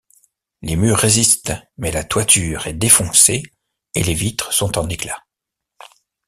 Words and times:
Les 0.63 0.75
murs 0.77 0.97
résistent, 0.97 1.53
mais 1.77 1.91
la 1.91 2.03
toiture 2.03 2.65
est 2.65 2.73
défoncée 2.73 3.43
et 3.93 4.01
les 4.01 4.15
vitres 4.15 4.51
sont 4.51 4.79
en 4.79 4.89
éclats. 4.89 5.27